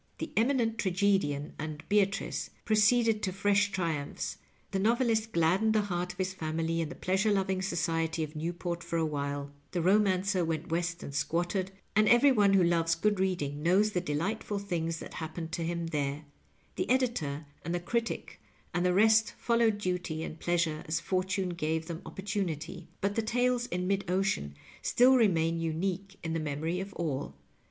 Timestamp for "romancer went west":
9.83-11.03